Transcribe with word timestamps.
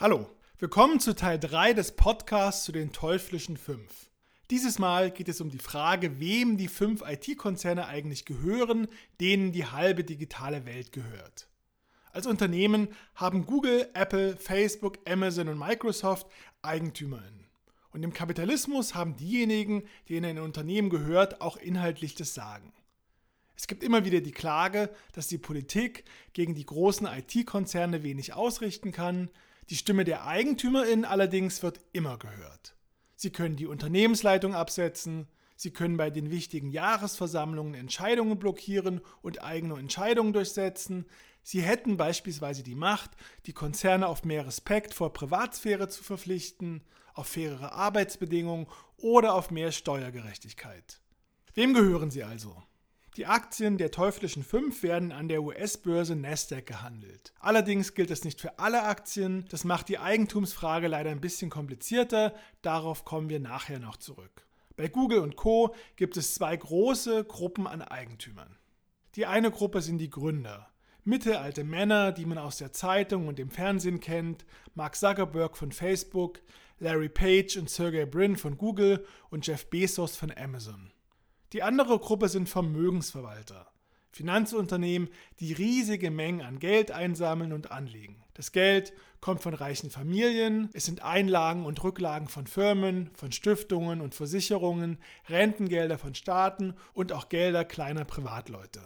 Hallo, 0.00 0.30
willkommen 0.58 0.98
zu 0.98 1.14
Teil 1.14 1.38
3 1.38 1.74
des 1.74 1.92
Podcasts 1.92 2.64
zu 2.64 2.72
den 2.72 2.90
teuflischen 2.90 3.58
5. 3.58 4.08
Dieses 4.48 4.78
Mal 4.78 5.10
geht 5.10 5.28
es 5.28 5.42
um 5.42 5.50
die 5.50 5.58
Frage, 5.58 6.18
wem 6.18 6.56
die 6.56 6.68
fünf 6.68 7.02
IT-Konzerne 7.06 7.86
eigentlich 7.86 8.24
gehören, 8.24 8.88
denen 9.20 9.52
die 9.52 9.66
halbe 9.66 10.02
digitale 10.02 10.64
Welt 10.64 10.92
gehört. 10.92 11.50
Als 12.12 12.26
Unternehmen 12.26 12.88
haben 13.14 13.44
Google, 13.44 13.90
Apple, 13.92 14.38
Facebook, 14.38 14.96
Amazon 15.06 15.48
und 15.48 15.58
Microsoft 15.58 16.28
Eigentümerinnen. 16.62 17.50
Und 17.90 18.02
im 18.02 18.14
Kapitalismus 18.14 18.94
haben 18.94 19.18
diejenigen, 19.18 19.82
denen 20.08 20.38
ein 20.38 20.42
Unternehmen 20.42 20.88
gehört, 20.88 21.42
auch 21.42 21.58
inhaltlich 21.58 22.14
das 22.14 22.32
Sagen. 22.32 22.72
Es 23.54 23.66
gibt 23.66 23.84
immer 23.84 24.06
wieder 24.06 24.22
die 24.22 24.32
Klage, 24.32 24.88
dass 25.12 25.26
die 25.26 25.36
Politik 25.36 26.04
gegen 26.32 26.54
die 26.54 26.64
großen 26.64 27.06
IT-Konzerne 27.06 28.02
wenig 28.02 28.32
ausrichten 28.32 28.92
kann, 28.92 29.28
die 29.70 29.76
Stimme 29.76 30.04
der 30.04 30.26
Eigentümerin 30.26 31.04
allerdings 31.04 31.62
wird 31.62 31.80
immer 31.92 32.18
gehört. 32.18 32.76
Sie 33.16 33.30
können 33.30 33.56
die 33.56 33.66
Unternehmensleitung 33.66 34.54
absetzen, 34.54 35.28
Sie 35.60 35.72
können 35.72 35.98
bei 35.98 36.08
den 36.08 36.30
wichtigen 36.30 36.70
Jahresversammlungen 36.70 37.74
Entscheidungen 37.74 38.38
blockieren 38.38 39.02
und 39.20 39.44
eigene 39.44 39.78
Entscheidungen 39.78 40.32
durchsetzen. 40.32 41.04
Sie 41.42 41.60
hätten 41.60 41.98
beispielsweise 41.98 42.62
die 42.62 42.74
Macht, 42.74 43.10
die 43.44 43.52
Konzerne 43.52 44.06
auf 44.06 44.24
mehr 44.24 44.46
Respekt 44.46 44.94
vor 44.94 45.12
Privatsphäre 45.12 45.90
zu 45.90 46.02
verpflichten, 46.02 46.82
auf 47.12 47.26
fairere 47.26 47.72
Arbeitsbedingungen 47.72 48.68
oder 48.96 49.34
auf 49.34 49.50
mehr 49.50 49.70
Steuergerechtigkeit. 49.70 51.02
Wem 51.52 51.74
gehören 51.74 52.10
sie 52.10 52.24
also? 52.24 52.62
Die 53.20 53.26
Aktien 53.26 53.76
der 53.76 53.90
teuflischen 53.90 54.42
Fünf 54.42 54.82
werden 54.82 55.12
an 55.12 55.28
der 55.28 55.42
US-Börse 55.42 56.16
Nasdaq 56.16 56.64
gehandelt. 56.64 57.34
Allerdings 57.38 57.92
gilt 57.92 58.08
das 58.08 58.24
nicht 58.24 58.40
für 58.40 58.58
alle 58.58 58.84
Aktien. 58.84 59.44
Das 59.50 59.64
macht 59.64 59.90
die 59.90 59.98
Eigentumsfrage 59.98 60.88
leider 60.88 61.10
ein 61.10 61.20
bisschen 61.20 61.50
komplizierter. 61.50 62.34
Darauf 62.62 63.04
kommen 63.04 63.28
wir 63.28 63.38
nachher 63.38 63.78
noch 63.78 63.98
zurück. 63.98 64.46
Bei 64.74 64.88
Google 64.88 65.18
und 65.18 65.36
Co 65.36 65.74
gibt 65.96 66.16
es 66.16 66.32
zwei 66.32 66.56
große 66.56 67.24
Gruppen 67.24 67.66
an 67.66 67.82
Eigentümern. 67.82 68.56
Die 69.16 69.26
eine 69.26 69.50
Gruppe 69.50 69.82
sind 69.82 69.98
die 69.98 70.08
Gründer. 70.08 70.70
Mittelalte 71.04 71.62
Männer, 71.62 72.12
die 72.12 72.24
man 72.24 72.38
aus 72.38 72.56
der 72.56 72.72
Zeitung 72.72 73.28
und 73.28 73.38
dem 73.38 73.50
Fernsehen 73.50 74.00
kennt, 74.00 74.46
Mark 74.74 74.96
Zuckerberg 74.96 75.58
von 75.58 75.72
Facebook, 75.72 76.40
Larry 76.78 77.10
Page 77.10 77.58
und 77.58 77.68
Sergey 77.68 78.06
Brin 78.06 78.36
von 78.36 78.56
Google 78.56 79.04
und 79.28 79.46
Jeff 79.46 79.68
Bezos 79.68 80.16
von 80.16 80.32
Amazon. 80.34 80.90
Die 81.52 81.64
andere 81.64 81.98
Gruppe 81.98 82.28
sind 82.28 82.48
Vermögensverwalter. 82.48 83.66
Finanzunternehmen, 84.12 85.08
die 85.40 85.52
riesige 85.52 86.10
Mengen 86.10 86.42
an 86.42 86.58
Geld 86.58 86.90
einsammeln 86.90 87.52
und 87.52 87.70
anlegen. 87.70 88.22
Das 88.34 88.52
Geld 88.52 88.92
kommt 89.20 89.42
von 89.42 89.54
reichen 89.54 89.90
Familien, 89.90 90.70
es 90.72 90.86
sind 90.86 91.02
Einlagen 91.02 91.66
und 91.66 91.82
Rücklagen 91.82 92.28
von 92.28 92.46
Firmen, 92.46 93.10
von 93.14 93.32
Stiftungen 93.32 94.00
und 94.00 94.14
Versicherungen, 94.14 94.98
Rentengelder 95.28 95.98
von 95.98 96.14
Staaten 96.14 96.74
und 96.92 97.12
auch 97.12 97.28
Gelder 97.28 97.64
kleiner 97.64 98.04
Privatleute. 98.04 98.80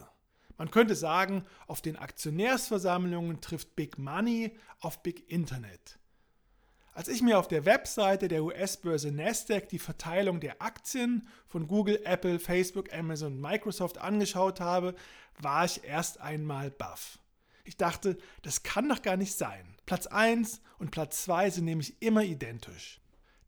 Man 0.56 0.70
könnte 0.70 0.94
sagen, 0.94 1.44
auf 1.66 1.82
den 1.82 1.96
Aktionärsversammlungen 1.96 3.40
trifft 3.40 3.76
Big 3.76 3.98
Money 3.98 4.56
auf 4.80 5.02
Big 5.02 5.30
Internet. 5.30 5.98
Als 6.96 7.08
ich 7.08 7.22
mir 7.22 7.40
auf 7.40 7.48
der 7.48 7.64
Webseite 7.64 8.28
der 8.28 8.44
US-Börse 8.44 9.10
Nasdaq 9.10 9.68
die 9.68 9.80
Verteilung 9.80 10.38
der 10.38 10.62
Aktien 10.62 11.26
von 11.48 11.66
Google, 11.66 12.00
Apple, 12.04 12.38
Facebook, 12.38 12.94
Amazon 12.94 13.34
und 13.34 13.40
Microsoft 13.40 13.98
angeschaut 13.98 14.60
habe, 14.60 14.94
war 15.40 15.64
ich 15.64 15.82
erst 15.82 16.20
einmal 16.20 16.70
baff. 16.70 17.18
Ich 17.64 17.76
dachte, 17.76 18.16
das 18.42 18.62
kann 18.62 18.88
doch 18.88 19.02
gar 19.02 19.16
nicht 19.16 19.34
sein. 19.34 19.74
Platz 19.86 20.06
1 20.06 20.60
und 20.78 20.92
Platz 20.92 21.24
2 21.24 21.50
sind 21.50 21.64
nämlich 21.64 22.00
immer 22.00 22.22
identisch. 22.22 23.00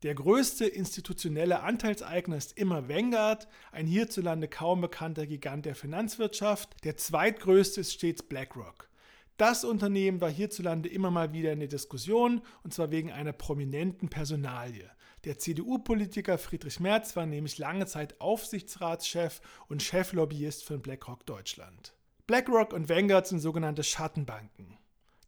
Der 0.03 0.13
größte 0.13 0.65
institutionelle 0.65 1.61
Anteilseigner 1.61 2.35
ist 2.35 2.57
immer 2.57 2.89
Vanguard, 2.89 3.47
ein 3.71 3.87
hierzulande 3.87 4.49
kaum 4.49 4.81
bekannter 4.81 5.25
Gigant 5.25 5.65
der 5.65 5.75
Finanzwirtschaft. 5.75 6.83
Der 6.83 6.97
zweitgrößte 6.97 7.79
ist 7.79 7.93
stets 7.93 8.23
BlackRock. 8.23 8.89
Das 9.37 9.63
Unternehmen 9.63 10.19
war 10.19 10.31
hierzulande 10.31 10.89
immer 10.89 11.11
mal 11.11 11.31
wieder 11.31 11.51
in 11.53 11.59
der 11.59 11.67
Diskussion, 11.67 12.41
und 12.63 12.73
zwar 12.73 12.89
wegen 12.89 13.11
einer 13.11 13.33
prominenten 13.33 14.09
Personalie. 14.09 14.89
Der 15.25 15.37
CDU-Politiker 15.37 16.39
Friedrich 16.39 16.79
Merz 16.79 17.15
war 17.15 17.27
nämlich 17.27 17.59
lange 17.59 17.85
Zeit 17.85 18.19
Aufsichtsratschef 18.19 19.41
und 19.67 19.83
Cheflobbyist 19.83 20.63
von 20.63 20.81
BlackRock 20.81 21.23
Deutschland. 21.27 21.93
BlackRock 22.25 22.73
und 22.73 22.89
Vanguard 22.89 23.27
sind 23.27 23.39
sogenannte 23.39 23.83
Schattenbanken. 23.83 24.77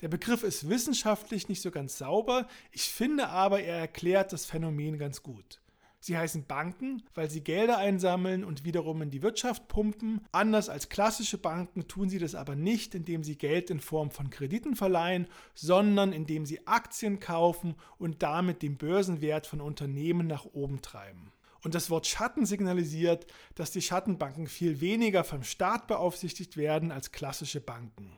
Der 0.02 0.08
Begriff 0.08 0.42
ist 0.42 0.70
wissenschaftlich 0.70 1.48
nicht 1.48 1.62
so 1.62 1.70
ganz 1.70 1.98
sauber, 1.98 2.48
ich 2.72 2.90
finde 2.90 3.30
aber, 3.30 3.62
er 3.62 3.78
erklärt 3.78 4.34
das 4.34 4.46
Phänomen 4.46 4.98
ganz 4.98 5.22
gut. 5.22 5.62
Sie 6.02 6.18
heißen 6.18 6.46
Banken, 6.46 7.04
weil 7.14 7.30
sie 7.30 7.44
Gelder 7.44 7.78
einsammeln 7.78 8.46
und 8.46 8.64
wiederum 8.64 9.02
in 9.02 9.10
die 9.10 9.22
Wirtschaft 9.22 9.68
pumpen. 9.68 10.22
Anders 10.32 10.70
als 10.70 10.88
klassische 10.88 11.38
Banken 11.38 11.88
tun 11.88 12.10
sie 12.10 12.20
das 12.20 12.36
aber 12.36 12.56
nicht, 12.56 12.96
indem 12.96 13.24
sie 13.24 13.38
Geld 13.38 13.70
in 13.70 13.82
Form 13.82 14.10
von 14.10 14.30
Krediten 14.30 14.76
verleihen, 14.76 15.28
sondern 15.54 16.14
indem 16.14 16.46
sie 16.46 16.66
Aktien 16.68 17.20
kaufen 17.20 17.76
und 17.98 18.24
damit 18.24 18.62
den 18.62 18.78
Börsenwert 18.78 19.46
von 19.46 19.60
Unternehmen 19.60 20.28
nach 20.28 20.46
oben 20.46 20.82
treiben. 20.82 21.34
Und 21.62 21.76
das 21.76 21.90
Wort 21.90 22.08
Schatten 22.08 22.46
signalisiert, 22.46 23.28
dass 23.56 23.72
die 23.72 23.82
Schattenbanken 23.82 24.48
viel 24.48 24.80
weniger 24.80 25.26
vom 25.26 25.44
Staat 25.44 25.88
beaufsichtigt 25.88 26.56
werden 26.56 26.92
als 26.92 27.12
klassische 27.12 27.60
Banken. 27.60 28.18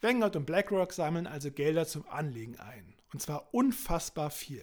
Vanguard 0.00 0.36
und 0.36 0.46
BlackRock 0.46 0.92
sammeln 0.92 1.26
also 1.26 1.50
Gelder 1.50 1.86
zum 1.86 2.08
Anlegen 2.08 2.58
ein. 2.58 2.94
Und 3.12 3.20
zwar 3.20 3.52
unfassbar 3.52 4.30
viel. 4.30 4.62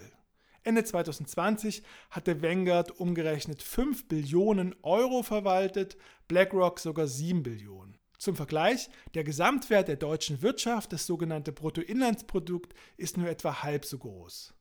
Ende 0.66 0.84
2020 0.84 1.84
hatte 2.10 2.42
Vanguard 2.42 3.00
umgerechnet 3.00 3.62
5 3.62 4.08
Billionen 4.08 4.76
Euro 4.82 5.22
verwaltet, 5.22 5.96
BlackRock 6.28 6.80
sogar 6.80 7.08
7 7.08 7.44
Billionen. 7.44 8.00
Zum 8.18 8.36
Vergleich, 8.36 8.90
der 9.14 9.24
Gesamtwert 9.24 9.88
der 9.88 9.98
deutschen 9.98 10.42
Wirtschaft, 10.42 10.92
das 10.92 11.06
sogenannte 11.06 11.52
Bruttoinlandsprodukt, 11.52 12.74
ist 12.98 13.16
nur 13.16 13.30
etwa 13.30 13.62
halb 13.62 13.86
so 13.86 14.00
groß. 14.00 14.56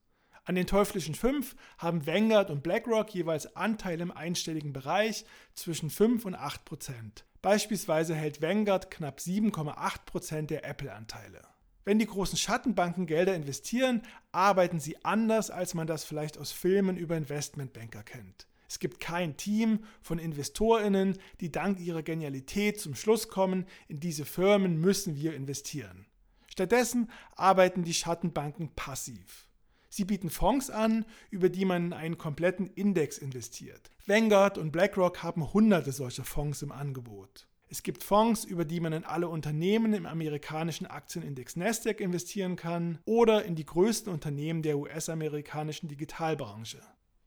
An 0.45 0.57
den 0.57 0.67
teuflischen 0.67 1.15
5 1.15 1.57
haben 1.79 2.07
Vanguard 2.07 2.51
und 2.51 2.63
BlackRock 2.63 3.15
jeweils 3.15 3.57
Anteile 3.57 4.03
im 4.03 4.13
einstelligen 4.13 4.75
Bereich 4.75 5.25
zwischen 5.55 5.89
5 5.89 6.27
und 6.27 6.35
8 6.35 6.67
Prozent. 6.67 7.25
Beispielsweise 7.41 8.15
hält 8.15 8.43
Vanguard 8.43 8.91
knapp 8.91 9.21
7,8 9.21 10.05
Prozent 10.05 10.51
der 10.51 10.67
Apple-Anteile. 10.67 11.54
Wenn 11.84 11.99
die 11.99 12.06
großen 12.06 12.39
Schattenbanken 12.39 13.06
Gelder 13.06 13.34
investieren, 13.34 14.03
arbeiten 14.33 14.81
sie 14.81 15.05
anders, 15.05 15.50
als 15.50 15.75
man 15.75 15.87
das 15.87 16.05
vielleicht 16.05 16.39
aus 16.39 16.50
Filmen 16.50 16.97
über 16.97 17.17
Investmentbanker 17.17 18.03
kennt. 18.03 18.47
Es 18.69 18.78
gibt 18.78 19.00
kein 19.00 19.37
Team 19.37 19.81
von 20.00 20.19
Investorinnen, 20.19 21.19
die 21.41 21.53
dank 21.53 21.78
ihrer 21.78 22.03
Genialität 22.03 22.81
zum 22.81 22.94
Schluss 22.94 23.28
kommen, 23.28 23.67
in 23.87 24.00
diese 24.00 24.25
Firmen 24.25 24.81
müssen 24.81 25.17
wir 25.17 25.34
investieren. 25.34 26.06
Stattdessen 26.49 27.11
arbeiten 27.37 27.84
die 27.84 27.94
Schattenbanken 27.94 28.71
passiv. 28.75 29.47
Sie 29.91 30.05
bieten 30.05 30.31
Fonds 30.31 30.71
an, 30.71 31.05
über 31.31 31.50
die 31.50 31.65
man 31.65 31.87
in 31.87 31.93
einen 31.93 32.19
kompletten 32.19 32.67
Index 32.67 33.19
investiert. 33.19 33.91
Vanguard 34.06 34.59
und 34.59 34.73
BlackRock 34.73 35.23
haben 35.23 35.53
hunderte 35.53 35.93
solcher 35.93 36.25
Fonds 36.25 36.62
im 36.62 36.73
Angebot. 36.73 37.47
Es 37.69 37.83
gibt 37.83 38.03
Fonds, 38.03 38.45
über 38.45 38.65
die 38.65 38.81
man 38.81 38.93
in 38.93 39.05
alle 39.05 39.29
Unternehmen 39.29 39.95
im 39.95 40.07
amerikanischen 40.07 40.87
Aktienindex 40.87 41.57
Nasdaq 41.57 42.01
investieren 42.01 42.57
kann 42.57 42.99
oder 43.05 43.45
in 43.45 43.55
die 43.57 43.65
größten 43.65 44.13
Unternehmen 44.13 44.63
der 44.63 44.79
US-amerikanischen 44.79 45.89
Digitalbranche. 45.89 46.81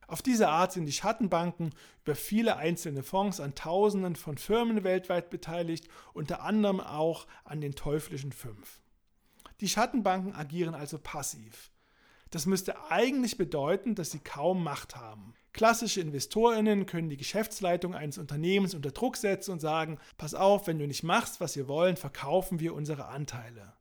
Auf 0.08 0.22
diese 0.22 0.48
Art 0.48 0.72
sind 0.72 0.86
die 0.86 0.94
Schattenbanken 0.94 1.72
über 2.06 2.16
viele 2.16 2.56
einzelne 2.56 3.04
Fonds 3.04 3.42
an 3.42 3.56
Tausenden 3.56 4.16
von 4.16 4.38
Firmen 4.38 4.86
weltweit 4.86 5.30
beteiligt, 5.30 5.90
unter 6.14 6.44
anderem 6.44 6.80
auch 6.80 7.28
an 7.44 7.60
den 7.60 7.76
teuflischen 7.76 8.32
fünf. 8.32 8.80
Die 9.60 9.68
Schattenbanken 9.68 10.34
agieren 10.34 10.76
also 10.76 10.98
passiv. 10.98 11.72
Das 12.32 12.46
müsste 12.46 12.90
eigentlich 12.90 13.38
bedeuten, 13.38 13.96
dass 13.96 14.12
sie 14.12 14.20
kaum 14.20 14.64
Macht 14.64 14.96
haben. 14.96 15.34
Klassische 15.54 16.02
Investorinnen 16.02 16.86
können 16.86 17.10
die 17.10 17.18
Geschäftsleitung 17.18 17.96
eines 17.96 18.18
Unternehmens 18.18 18.76
unter 18.76 18.92
Druck 18.92 19.18
setzen 19.18 19.52
und 19.52 19.60
sagen, 19.60 19.98
pass 20.18 20.36
auf, 20.36 20.68
wenn 20.68 20.78
du 20.78 20.86
nicht 20.86 21.04
machst, 21.04 21.42
was 21.42 21.56
wir 21.56 21.68
wollen, 21.68 21.98
verkaufen 21.98 22.60
wir 22.60 22.76
unsere 22.76 23.08
Anteile. 23.08 23.74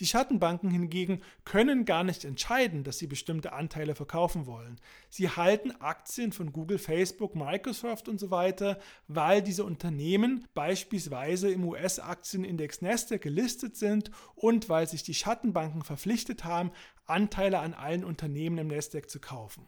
Die 0.00 0.06
Schattenbanken 0.06 0.70
hingegen 0.70 1.20
können 1.44 1.84
gar 1.84 2.04
nicht 2.04 2.24
entscheiden, 2.24 2.84
dass 2.84 2.96
sie 2.96 3.06
bestimmte 3.06 3.52
Anteile 3.52 3.94
verkaufen 3.94 4.46
wollen. 4.46 4.80
Sie 5.10 5.28
halten 5.28 5.72
Aktien 5.72 6.32
von 6.32 6.52
Google, 6.52 6.78
Facebook, 6.78 7.36
Microsoft 7.36 8.08
und 8.08 8.18
so 8.18 8.30
weiter, 8.30 8.78
weil 9.08 9.42
diese 9.42 9.62
Unternehmen 9.62 10.48
beispielsweise 10.54 11.50
im 11.50 11.64
US-Aktienindex 11.64 12.80
Nasdaq 12.80 13.20
gelistet 13.20 13.76
sind 13.76 14.10
und 14.34 14.70
weil 14.70 14.88
sich 14.88 15.02
die 15.02 15.14
Schattenbanken 15.14 15.82
verpflichtet 15.82 16.44
haben, 16.44 16.72
Anteile 17.04 17.58
an 17.58 17.74
allen 17.74 18.02
Unternehmen 18.02 18.56
im 18.56 18.68
Nasdaq 18.68 19.10
zu 19.10 19.20
kaufen. 19.20 19.66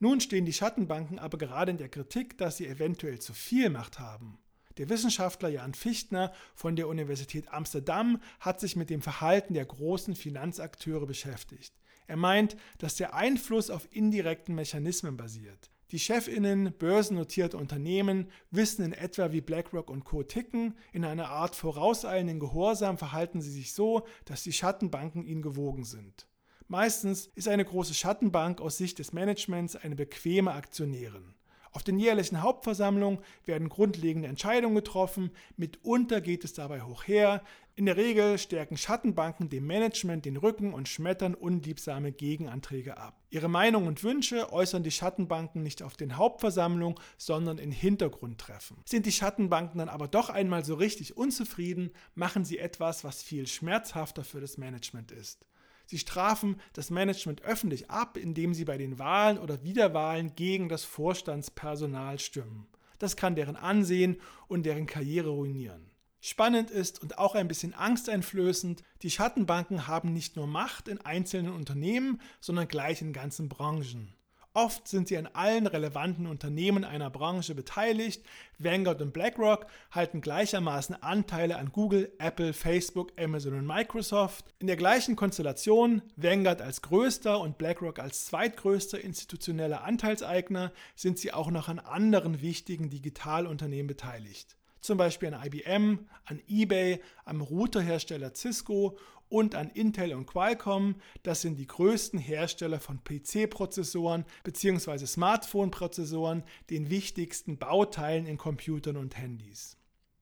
Nun 0.00 0.20
stehen 0.20 0.44
die 0.44 0.52
Schattenbanken 0.52 1.18
aber 1.18 1.38
gerade 1.38 1.70
in 1.70 1.78
der 1.78 1.88
Kritik, 1.88 2.36
dass 2.36 2.58
sie 2.58 2.66
eventuell 2.66 3.20
zu 3.20 3.32
viel 3.32 3.70
Macht 3.70 3.98
haben. 3.98 4.38
Der 4.80 4.88
Wissenschaftler 4.88 5.50
Jan 5.50 5.74
Fichtner 5.74 6.32
von 6.54 6.74
der 6.74 6.88
Universität 6.88 7.52
Amsterdam 7.52 8.18
hat 8.40 8.60
sich 8.60 8.76
mit 8.76 8.88
dem 8.88 9.02
Verhalten 9.02 9.52
der 9.52 9.66
großen 9.66 10.14
Finanzakteure 10.14 11.04
beschäftigt. 11.04 11.74
Er 12.06 12.16
meint, 12.16 12.56
dass 12.78 12.94
der 12.94 13.12
Einfluss 13.12 13.68
auf 13.68 13.86
indirekten 13.90 14.54
Mechanismen 14.54 15.18
basiert. 15.18 15.70
Die 15.90 15.98
Chefinnen 15.98 16.72
börsennotierter 16.78 17.58
Unternehmen 17.58 18.30
wissen 18.50 18.82
in 18.82 18.94
etwa, 18.94 19.32
wie 19.32 19.42
BlackRock 19.42 19.90
und 19.90 20.04
Co. 20.04 20.22
ticken. 20.22 20.74
In 20.94 21.04
einer 21.04 21.28
Art 21.28 21.54
vorauseilenden 21.56 22.40
Gehorsam 22.40 22.96
verhalten 22.96 23.42
sie 23.42 23.50
sich 23.50 23.74
so, 23.74 24.06
dass 24.24 24.44
die 24.44 24.54
Schattenbanken 24.54 25.26
ihnen 25.26 25.42
gewogen 25.42 25.84
sind. 25.84 26.26
Meistens 26.68 27.26
ist 27.34 27.48
eine 27.48 27.66
große 27.66 27.92
Schattenbank 27.92 28.62
aus 28.62 28.78
Sicht 28.78 28.98
des 28.98 29.12
Managements 29.12 29.76
eine 29.76 29.94
bequeme 29.94 30.54
Aktionärin. 30.54 31.34
Auf 31.72 31.84
den 31.84 31.98
jährlichen 31.98 32.42
Hauptversammlungen 32.42 33.20
werden 33.46 33.68
grundlegende 33.68 34.28
Entscheidungen 34.28 34.74
getroffen, 34.74 35.30
mitunter 35.56 36.20
geht 36.20 36.44
es 36.44 36.52
dabei 36.52 36.82
hoch 36.82 37.04
her. 37.06 37.42
In 37.76 37.86
der 37.86 37.96
Regel 37.96 38.36
stärken 38.38 38.76
Schattenbanken 38.76 39.48
dem 39.48 39.66
Management 39.66 40.24
den 40.24 40.36
Rücken 40.36 40.74
und 40.74 40.88
schmettern 40.88 41.34
unliebsame 41.34 42.12
Gegenanträge 42.12 42.98
ab. 42.98 43.22
Ihre 43.30 43.48
Meinungen 43.48 43.86
und 43.86 44.02
Wünsche 44.02 44.52
äußern 44.52 44.82
die 44.82 44.90
Schattenbanken 44.90 45.62
nicht 45.62 45.82
auf 45.82 45.96
den 45.96 46.16
Hauptversammlungen, 46.16 46.98
sondern 47.16 47.58
in 47.58 47.70
Hintergrundtreffen. 47.70 48.78
Sind 48.84 49.06
die 49.06 49.12
Schattenbanken 49.12 49.78
dann 49.78 49.88
aber 49.88 50.08
doch 50.08 50.28
einmal 50.28 50.64
so 50.64 50.74
richtig 50.74 51.16
unzufrieden, 51.16 51.92
machen 52.14 52.44
sie 52.44 52.58
etwas, 52.58 53.04
was 53.04 53.22
viel 53.22 53.46
schmerzhafter 53.46 54.24
für 54.24 54.40
das 54.40 54.58
Management 54.58 55.12
ist. 55.12 55.46
Sie 55.90 55.98
strafen 55.98 56.60
das 56.72 56.90
Management 56.90 57.42
öffentlich 57.42 57.90
ab, 57.90 58.16
indem 58.16 58.54
sie 58.54 58.64
bei 58.64 58.78
den 58.78 59.00
Wahlen 59.00 59.38
oder 59.38 59.64
Wiederwahlen 59.64 60.36
gegen 60.36 60.68
das 60.68 60.84
Vorstandspersonal 60.84 62.20
stimmen. 62.20 62.68
Das 63.00 63.16
kann 63.16 63.34
deren 63.34 63.56
Ansehen 63.56 64.20
und 64.46 64.66
deren 64.66 64.86
Karriere 64.86 65.30
ruinieren. 65.30 65.90
Spannend 66.20 66.70
ist 66.70 67.02
und 67.02 67.18
auch 67.18 67.34
ein 67.34 67.48
bisschen 67.48 67.74
angsteinflößend, 67.74 68.84
die 69.02 69.10
Schattenbanken 69.10 69.88
haben 69.88 70.12
nicht 70.12 70.36
nur 70.36 70.46
Macht 70.46 70.86
in 70.86 71.00
einzelnen 71.00 71.52
Unternehmen, 71.52 72.20
sondern 72.38 72.68
gleich 72.68 73.02
in 73.02 73.12
ganzen 73.12 73.48
Branchen. 73.48 74.14
Oft 74.52 74.88
sind 74.88 75.06
sie 75.06 75.16
an 75.16 75.28
allen 75.28 75.68
relevanten 75.68 76.26
Unternehmen 76.26 76.84
einer 76.84 77.08
Branche 77.08 77.54
beteiligt. 77.54 78.24
Vanguard 78.58 79.00
und 79.00 79.12
BlackRock 79.12 79.66
halten 79.92 80.20
gleichermaßen 80.20 81.00
Anteile 81.02 81.56
an 81.56 81.70
Google, 81.70 82.10
Apple, 82.18 82.52
Facebook, 82.52 83.12
Amazon 83.16 83.54
und 83.54 83.66
Microsoft. 83.66 84.46
In 84.58 84.66
der 84.66 84.76
gleichen 84.76 85.14
Konstellation, 85.14 86.02
Vanguard 86.16 86.62
als 86.62 86.82
größter 86.82 87.38
und 87.38 87.58
BlackRock 87.58 88.00
als 88.00 88.24
zweitgrößter 88.26 89.00
institutioneller 89.00 89.84
Anteilseigner, 89.84 90.72
sind 90.96 91.20
sie 91.20 91.32
auch 91.32 91.52
noch 91.52 91.68
an 91.68 91.78
anderen 91.78 92.42
wichtigen 92.42 92.90
Digitalunternehmen 92.90 93.86
beteiligt 93.86 94.56
zum 94.80 94.96
Beispiel 94.96 95.32
an 95.34 95.46
IBM, 95.46 96.06
an 96.24 96.40
eBay, 96.48 97.00
am 97.24 97.42
Routerhersteller 97.42 98.34
Cisco 98.34 98.96
und 99.30 99.54
an 99.54 99.70
Intel 99.70 100.12
und 100.12 100.26
Qualcomm. 100.26 100.96
Das 101.22 101.40
sind 101.40 101.58
die 101.58 101.66
größten 101.66 102.18
Hersteller 102.18 102.80
von 102.80 103.02
PC-Prozessoren 103.02 104.26
bzw. 104.44 105.06
Smartphone-Prozessoren, 105.06 106.42
den 106.68 106.90
wichtigsten 106.90 107.56
Bauteilen 107.56 108.26
in 108.26 108.36
Computern 108.36 108.98
und 108.98 109.16
Handys. 109.16 109.78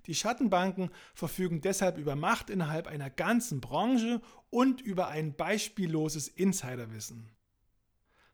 Die 0.07 0.15
Schattenbanken 0.15 0.91
verfügen 1.15 1.61
deshalb 1.61 1.99
über 1.99 2.17
Macht 2.17 2.49
innerhalb 2.49 2.87
einer 2.87 3.11
ganzen 3.11 3.61
Branche 3.61 4.23
und 4.51 4.81
über 4.81 5.09
ein 5.09 5.35
beispielloses 5.35 6.29
Insiderwissen. 6.29 7.29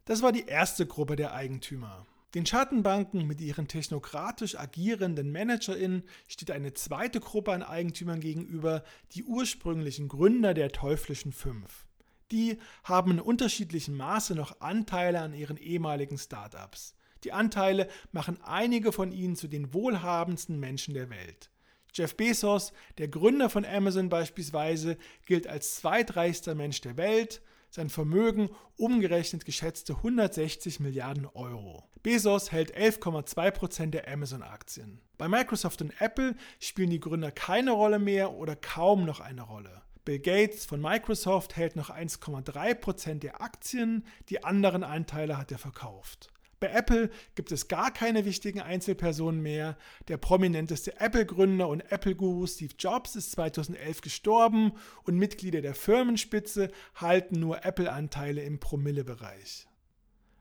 Das 0.04 0.22
war 0.22 0.32
die 0.32 0.46
erste 0.46 0.86
Gruppe 0.86 1.16
der 1.16 1.32
Eigentümer. 1.32 2.06
Den 2.34 2.46
Schattenbanken 2.46 3.28
mit 3.28 3.40
ihren 3.40 3.68
technokratisch 3.68 4.58
agierenden 4.58 5.30
ManagerInnen 5.30 6.02
steht 6.26 6.50
eine 6.50 6.74
zweite 6.74 7.20
Gruppe 7.20 7.52
an 7.52 7.62
Eigentümern 7.62 8.18
gegenüber, 8.18 8.82
die 9.12 9.22
ursprünglichen 9.22 10.08
Gründer 10.08 10.52
der 10.52 10.70
teuflischen 10.70 11.32
Fünf. 11.32 11.86
Die 12.32 12.58
haben 12.82 13.12
in 13.12 13.20
unterschiedlichem 13.20 13.96
Maße 13.96 14.34
noch 14.34 14.60
Anteile 14.60 15.20
an 15.20 15.32
ihren 15.32 15.56
ehemaligen 15.56 16.18
Startups. 16.18 16.96
Die 17.22 17.32
Anteile 17.32 17.88
machen 18.10 18.42
einige 18.42 18.90
von 18.90 19.12
ihnen 19.12 19.36
zu 19.36 19.46
den 19.46 19.72
wohlhabendsten 19.72 20.58
Menschen 20.58 20.94
der 20.94 21.10
Welt. 21.10 21.50
Jeff 21.94 22.16
Bezos, 22.16 22.72
der 22.98 23.06
Gründer 23.06 23.48
von 23.48 23.64
Amazon 23.64 24.08
beispielsweise, 24.08 24.98
gilt 25.24 25.46
als 25.46 25.76
zweitreichster 25.76 26.56
Mensch 26.56 26.80
der 26.80 26.96
Welt 26.96 27.40
sein 27.74 27.90
Vermögen 27.90 28.50
umgerechnet 28.76 29.44
geschätzte 29.44 29.96
160 29.96 30.78
Milliarden 30.78 31.26
Euro. 31.26 31.82
Bezos 32.04 32.52
hält 32.52 32.76
11,2% 32.76 33.90
der 33.90 34.06
Amazon-Aktien. 34.06 35.00
Bei 35.18 35.26
Microsoft 35.26 35.82
und 35.82 36.00
Apple 36.00 36.36
spielen 36.60 36.90
die 36.90 37.00
Gründer 37.00 37.32
keine 37.32 37.72
Rolle 37.72 37.98
mehr 37.98 38.34
oder 38.34 38.54
kaum 38.54 39.04
noch 39.04 39.18
eine 39.18 39.42
Rolle. 39.42 39.82
Bill 40.04 40.20
Gates 40.20 40.66
von 40.66 40.80
Microsoft 40.80 41.56
hält 41.56 41.74
noch 41.74 41.90
1,3% 41.90 43.18
der 43.18 43.40
Aktien, 43.40 44.06
die 44.28 44.44
anderen 44.44 44.84
Anteile 44.84 45.36
hat 45.36 45.50
er 45.50 45.58
verkauft. 45.58 46.28
Bei 46.64 46.70
Apple 46.70 47.10
gibt 47.34 47.52
es 47.52 47.68
gar 47.68 47.92
keine 47.92 48.24
wichtigen 48.24 48.62
Einzelpersonen 48.62 49.42
mehr. 49.42 49.76
Der 50.08 50.16
prominenteste 50.16 50.98
Apple-Gründer 50.98 51.68
und 51.68 51.82
Apple-Guru 51.92 52.46
Steve 52.46 52.72
Jobs 52.78 53.16
ist 53.16 53.32
2011 53.32 54.00
gestorben 54.00 54.72
und 55.02 55.18
Mitglieder 55.18 55.60
der 55.60 55.74
Firmenspitze 55.74 56.70
halten 56.94 57.38
nur 57.38 57.66
Apple-Anteile 57.66 58.42
im 58.42 58.60
Promille-Bereich. 58.60 59.68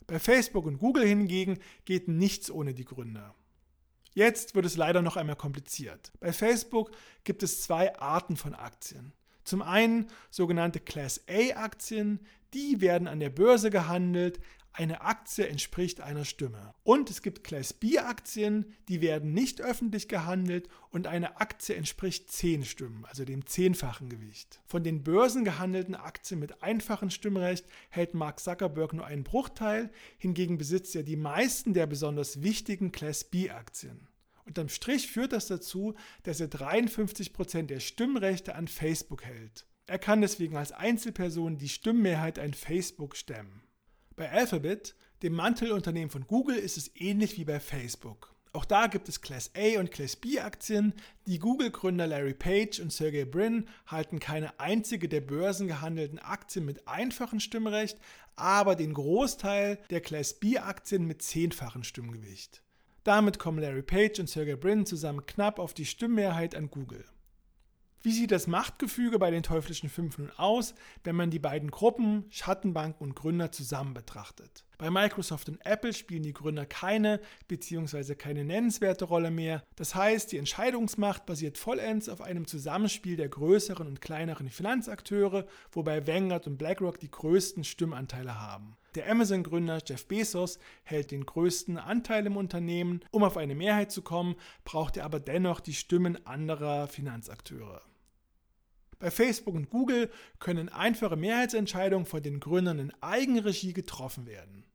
Bei 0.08 0.18
Facebook 0.18 0.66
und 0.66 0.78
Google 0.78 1.06
hingegen 1.06 1.60
geht 1.84 2.08
nichts 2.08 2.50
ohne 2.50 2.74
die 2.74 2.86
Gründer. 2.86 3.36
Jetzt 4.14 4.56
wird 4.56 4.66
es 4.66 4.78
leider 4.78 5.02
noch 5.02 5.18
einmal 5.18 5.36
kompliziert. 5.36 6.14
Bei 6.22 6.32
Facebook 6.32 6.92
gibt 7.26 7.44
es 7.44 7.64
zwei 7.64 8.00
Arten 8.00 8.38
von 8.38 8.54
Aktien. 8.54 9.12
Zum 9.44 9.62
einen 9.62 10.08
sogenannte 10.30 10.80
Class 10.80 11.26
A-Aktien, 11.28 12.22
die 12.54 12.80
werden 12.80 13.10
an 13.10 13.20
der 13.20 13.30
Börse 13.30 13.70
gehandelt, 13.70 14.40
eine 14.74 15.02
Aktie 15.02 15.48
entspricht 15.48 16.02
einer 16.02 16.26
Stimme. 16.26 16.74
Und 16.84 17.10
es 17.10 17.22
gibt 17.22 17.44
Class 17.44 17.74
B-Aktien, 17.74 18.74
die 18.90 19.02
werden 19.02 19.34
nicht 19.34 19.62
öffentlich 19.62 20.08
gehandelt 20.08 20.68
und 20.90 21.08
eine 21.08 21.40
Aktie 21.40 21.76
entspricht 21.76 22.32
10 22.32 22.66
Stimmen, 22.66 23.06
also 23.06 23.24
dem 23.24 23.46
zehnfachen 23.46 24.10
Gewicht. 24.10 24.62
Von 24.66 24.84
den 24.84 25.04
börsengehandelten 25.04 25.96
Aktien 25.96 26.40
mit 26.40 26.64
einfachem 26.64 27.12
Stimmrecht 27.12 27.66
hält 27.90 28.16
Mark 28.16 28.40
Zuckerberg 28.40 28.94
nur 28.94 29.06
einen 29.06 29.24
Bruchteil, 29.24 29.92
hingegen 30.18 30.58
besitzt 30.58 30.96
er 30.96 31.04
die 31.04 31.18
meisten 31.18 31.74
der 31.74 31.86
besonders 31.86 32.42
wichtigen 32.42 32.92
Class 32.92 33.24
B-Aktien. 33.24 34.08
Unterm 34.46 34.70
Strich 34.70 35.10
führt 35.10 35.32
das 35.32 35.48
dazu, 35.48 35.94
dass 36.24 36.40
er 36.40 36.48
53% 36.50 37.64
der 37.68 37.80
Stimmrechte 37.80 38.56
an 38.56 38.68
Facebook 38.68 39.24
hält. 39.24 39.66
Er 39.86 40.00
kann 40.00 40.22
deswegen 40.22 40.58
als 40.58 40.72
Einzelperson 40.72 41.58
die 41.58 41.70
Stimmmehrheit 41.70 42.40
an 42.40 42.54
Facebook 42.54 43.16
stemmen. 43.16 43.64
Bei 44.16 44.30
Alphabet, 44.32 44.96
dem 45.24 45.34
Mantelunternehmen 45.34 46.12
von 46.12 46.28
Google, 46.28 46.56
ist 46.56 46.78
es 46.78 46.92
ähnlich 46.96 47.38
wie 47.38 47.46
bei 47.46 47.60
Facebook. 47.60 48.34
Auch 48.52 48.66
da 48.66 48.86
gibt 48.86 49.10
es 49.10 49.22
Class 49.22 49.50
A 49.58 49.80
und 49.80 49.90
Class 49.90 50.16
B 50.16 50.40
Aktien. 50.40 50.94
Die 51.26 51.40
Google-Gründer 51.40 52.06
Larry 52.06 52.36
Page 52.36 52.80
und 52.80 52.94
Sergey 52.94 53.26
Brin 53.26 53.68
halten 53.88 54.20
keine 54.20 54.60
einzige 54.60 55.10
der 55.10 55.22
börsengehandelten 55.22 56.20
Aktien 56.20 56.64
mit 56.66 56.88
einfachem 56.88 57.40
Stimmrecht, 57.40 57.98
aber 58.36 58.76
den 58.76 58.94
Großteil 58.94 59.80
der 59.90 60.02
Class 60.02 60.36
B 60.36 60.60
Aktien 60.60 61.08
mit 61.08 61.24
zehnfachem 61.24 61.84
Stimmgewicht. 61.84 62.62
Damit 63.04 63.40
kommen 63.40 63.58
Larry 63.58 63.82
Page 63.82 64.20
und 64.20 64.30
Sergey 64.30 64.56
Brin 64.56 64.86
zusammen 64.86 65.26
knapp 65.26 65.58
auf 65.58 65.74
die 65.74 65.86
Stimmmehrheit 65.86 66.54
an 66.54 66.70
Google. 66.70 67.04
Wie 68.06 68.12
sieht 68.12 68.32
das 68.32 68.48
Machtgefüge 68.48 69.18
bei 69.18 69.32
den 69.32 69.44
teuflischen 69.44 69.88
Fünf 69.88 70.18
nun 70.18 70.30
aus, 70.36 70.76
wenn 71.06 71.16
man 71.16 71.30
die 71.30 71.40
beiden 71.40 71.72
Gruppen, 71.72 72.26
Schattenbanken 72.32 73.08
und 73.08 73.16
Gründer 73.16 73.54
zusammen 73.54 73.94
betrachtet? 73.94 74.66
Bei 74.78 74.92
Microsoft 74.92 75.48
und 75.48 75.66
Apple 75.66 75.94
spielen 75.94 76.24
die 76.24 76.34
Gründer 76.34 76.66
keine 76.66 77.22
bzw. 77.48 78.16
keine 78.16 78.44
nennenswerte 78.44 79.06
Rolle 79.06 79.32
mehr. 79.32 79.64
Das 79.78 79.96
heißt, 79.96 80.34
die 80.34 80.38
Entscheidungsmacht 80.38 81.26
basiert 81.26 81.58
vollends 81.58 82.10
auf 82.10 82.20
einem 82.20 82.46
Zusammenspiel 82.46 83.16
der 83.16 83.30
größeren 83.30 83.88
und 83.88 84.02
kleineren 84.02 84.50
Finanzakteure, 84.50 85.46
wobei 85.72 86.06
Vanguard 86.06 86.46
und 86.48 86.58
BlackRock 86.58 87.00
die 87.00 87.10
größten 87.10 87.64
Stimmanteile 87.64 88.42
haben. 88.42 88.76
Der 88.96 89.10
Amazon-Gründer 89.10 89.80
Jeff 89.86 90.10
Bezos 90.10 90.60
hält 90.84 91.12
den 91.12 91.26
größten 91.26 91.78
Anteil 91.78 92.26
im 92.26 92.36
Unternehmen. 92.36 93.00
Um 93.12 93.24
auf 93.24 93.38
eine 93.38 93.56
Mehrheit 93.56 93.94
zu 93.94 94.02
kommen, 94.02 94.36
braucht 94.66 94.98
er 94.98 95.06
aber 95.06 95.22
dennoch 95.22 95.62
die 95.62 95.74
Stimmen 95.74 96.26
anderer 96.28 96.90
Finanzakteure. 96.90 97.82
Bei 99.00 99.12
Facebook 99.12 99.56
und 99.56 99.70
Google 99.70 100.10
können 100.40 100.70
einfache 100.70 101.16
Mehrheitsentscheidungen 101.16 102.06
von 102.06 102.24
den 102.24 102.40
Gründern 102.40 102.80
in 102.80 102.94
Eigenregie 103.02 103.74
getroffen 103.74 104.26
werden. 104.26 104.66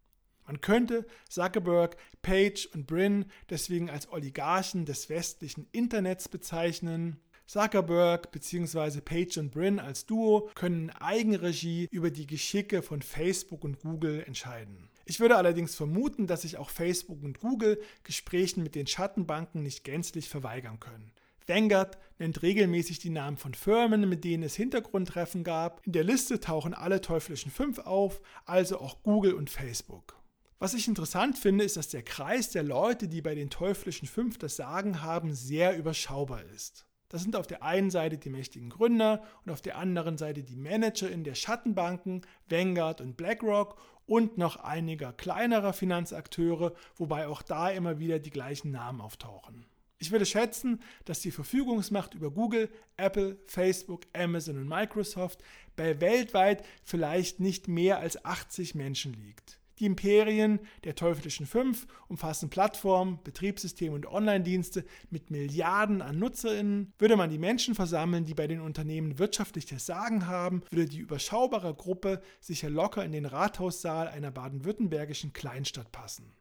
Man 0.46 0.62
könnte 0.62 1.06
Zuckerberg, 1.28 1.96
Page 2.22 2.66
und 2.72 2.86
Brin 2.86 3.26
deswegen 3.50 3.90
als 3.90 4.10
Oligarchen 4.10 4.86
des 4.86 5.10
westlichen 5.10 5.66
Internets 5.72 6.28
bezeichnen. 6.28 7.20
Zuckerberg 7.46 8.30
bzw. 8.30 9.00
Page 9.00 9.38
und 9.38 9.50
Brin 9.50 9.78
als 9.78 10.06
Duo 10.06 10.50
können 10.54 10.84
in 10.84 10.90
Eigenregie 10.90 11.86
über 11.90 12.10
die 12.10 12.26
Geschicke 12.26 12.82
von 12.82 13.02
Facebook 13.02 13.62
und 13.64 13.80
Google 13.80 14.22
entscheiden. 14.26 14.88
Ich 15.04 15.20
würde 15.20 15.36
allerdings 15.36 15.74
vermuten, 15.74 16.26
dass 16.26 16.42
sich 16.42 16.58
auch 16.58 16.68
Facebook 16.68 17.22
und 17.22 17.40
Google 17.40 17.80
Gesprächen 18.02 18.62
mit 18.62 18.74
den 18.74 18.86
Schattenbanken 18.86 19.62
nicht 19.62 19.84
gänzlich 19.84 20.28
verweigern 20.28 20.80
können. 20.80 21.12
Vanguard 21.48 21.96
nennt 22.18 22.42
regelmäßig 22.42 22.98
die 22.98 23.10
Namen 23.10 23.38
von 23.38 23.54
Firmen, 23.54 24.08
mit 24.08 24.22
denen 24.22 24.42
es 24.42 24.54
Hintergrundtreffen 24.54 25.44
gab. 25.44 25.80
In 25.86 25.92
der 25.92 26.04
Liste 26.04 26.40
tauchen 26.40 26.74
alle 26.74 27.00
teuflischen 27.00 27.50
fünf 27.50 27.78
auf, 27.78 28.20
also 28.44 28.78
auch 28.78 29.02
Google 29.02 29.34
und 29.34 29.48
Facebook. 29.48 30.18
Was 30.58 30.74
ich 30.74 30.88
interessant 30.88 31.38
finde, 31.38 31.64
ist, 31.64 31.76
dass 31.76 31.88
der 31.88 32.02
Kreis 32.02 32.50
der 32.50 32.64
Leute, 32.64 33.08
die 33.08 33.22
bei 33.22 33.34
den 33.34 33.48
teuflischen 33.48 34.08
fünf 34.08 34.38
das 34.38 34.56
Sagen 34.56 35.02
haben, 35.02 35.32
sehr 35.32 35.76
überschaubar 35.76 36.42
ist. 36.54 36.84
Das 37.08 37.22
sind 37.22 37.36
auf 37.36 37.46
der 37.46 37.62
einen 37.62 37.90
Seite 37.90 38.18
die 38.18 38.28
mächtigen 38.28 38.68
Gründer 38.68 39.22
und 39.46 39.52
auf 39.52 39.62
der 39.62 39.78
anderen 39.78 40.18
Seite 40.18 40.42
die 40.42 40.56
Manager 40.56 41.10
in 41.10 41.24
der 41.24 41.34
Schattenbanken, 41.34 42.26
Vanguard 42.48 43.00
und 43.00 43.16
BlackRock 43.16 43.80
und 44.04 44.36
noch 44.36 44.56
einiger 44.56 45.12
kleinerer 45.12 45.72
Finanzakteure, 45.72 46.74
wobei 46.96 47.28
auch 47.28 47.40
da 47.40 47.70
immer 47.70 47.98
wieder 47.98 48.18
die 48.18 48.30
gleichen 48.30 48.70
Namen 48.70 49.00
auftauchen. 49.00 49.64
Ich 50.00 50.12
würde 50.12 50.26
schätzen, 50.26 50.80
dass 51.04 51.20
die 51.20 51.32
Verfügungsmacht 51.32 52.14
über 52.14 52.30
Google, 52.30 52.70
Apple, 52.96 53.36
Facebook, 53.46 54.02
Amazon 54.12 54.58
und 54.58 54.68
Microsoft 54.68 55.42
bei 55.74 56.00
weltweit 56.00 56.64
vielleicht 56.84 57.40
nicht 57.40 57.66
mehr 57.66 57.98
als 57.98 58.24
80 58.24 58.76
Menschen 58.76 59.14
liegt. 59.14 59.58
Die 59.80 59.86
Imperien 59.86 60.58
der 60.84 60.94
teuflischen 60.94 61.46
Fünf 61.46 61.86
umfassen 62.08 62.50
Plattformen, 62.50 63.20
Betriebssysteme 63.22 63.94
und 63.94 64.06
Online-Dienste 64.06 64.84
mit 65.10 65.30
Milliarden 65.30 66.02
an 66.02 66.18
NutzerInnen. 66.18 66.92
Würde 66.98 67.16
man 67.16 67.30
die 67.30 67.38
Menschen 67.38 67.74
versammeln, 67.74 68.24
die 68.24 68.34
bei 68.34 68.48
den 68.48 68.60
Unternehmen 68.60 69.18
wirtschaftlich 69.18 69.66
das 69.66 69.86
Sagen 69.86 70.26
haben, 70.26 70.62
würde 70.70 70.86
die 70.86 70.98
überschaubare 70.98 71.74
Gruppe 71.74 72.22
sicher 72.40 72.70
locker 72.70 73.04
in 73.04 73.12
den 73.12 73.26
Rathaussaal 73.26 74.08
einer 74.08 74.32
baden-württembergischen 74.32 75.32
Kleinstadt 75.32 75.92
passen. 75.92 76.32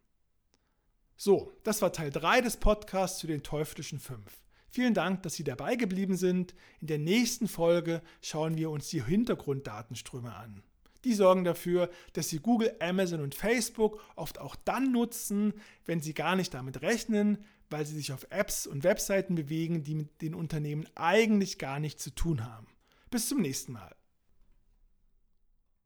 So, 1.18 1.52
das 1.64 1.82
war 1.82 1.92
Teil 1.92 2.12
3 2.12 2.42
des 2.42 2.58
Podcasts 2.58 3.20
zu 3.20 3.26
den 3.26 3.42
teuflischen 3.42 4.00
Fünf. 4.00 4.44
Vielen 4.70 4.94
Dank, 4.94 5.24
dass 5.24 5.34
Sie 5.34 5.44
dabei 5.44 5.76
geblieben 5.76 6.16
sind. 6.16 6.54
In 6.80 6.88
der 6.88 7.00
nächsten 7.00 7.48
Folge 7.48 8.04
schauen 8.22 8.56
wir 8.56 8.70
uns 8.70 8.90
die 8.90 9.04
Hintergrunddatenströme 9.04 10.36
an. 10.36 10.62
Die 11.04 11.16
sorgen 11.16 11.44
dafür, 11.44 11.90
dass 12.14 12.30
Sie 12.30 12.38
Google, 12.38 12.76
Amazon 12.80 13.22
und 13.22 13.34
Facebook 13.34 14.00
oft 14.16 14.40
auch 14.40 14.56
dann 14.56 14.92
nutzen, 14.92 15.54
wenn 15.88 16.02
Sie 16.02 16.14
gar 16.14 16.36
nicht 16.36 16.54
damit 16.54 16.84
rechnen, 16.84 17.44
weil 17.70 17.86
sie 17.86 17.96
sich 17.96 18.14
auf 18.14 18.28
Apps 18.30 18.68
und 18.68 18.84
Webseiten 18.84 19.36
bewegen, 19.36 19.84
die 19.84 19.96
mit 19.96 20.22
den 20.22 20.36
Unternehmen 20.36 20.88
eigentlich 20.96 21.58
gar 21.58 21.80
nichts 21.80 22.04
zu 22.04 22.12
tun 22.12 22.46
haben. 22.46 22.68
Bis 23.10 23.28
zum 23.28 23.42
nächsten 23.42 23.74
Mal. 23.74 23.96